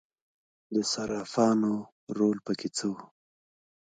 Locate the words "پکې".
2.45-2.69